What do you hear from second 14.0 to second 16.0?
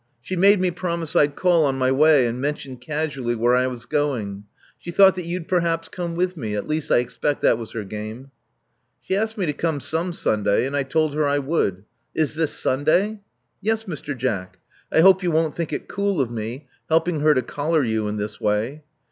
Jack. I hope you won't think it